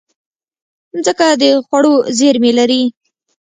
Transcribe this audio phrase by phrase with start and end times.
[0.95, 2.83] مځکه د خوړو زېرمې لري.